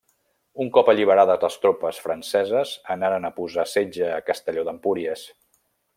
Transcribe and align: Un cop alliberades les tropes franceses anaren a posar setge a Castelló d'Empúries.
Un 0.63 0.69
cop 0.77 0.87
alliberades 0.93 1.43
les 1.43 1.57
tropes 1.65 1.99
franceses 2.07 2.73
anaren 2.97 3.29
a 3.29 3.33
posar 3.41 3.67
setge 3.77 4.11
a 4.19 4.25
Castelló 4.31 4.65
d'Empúries. 4.71 5.29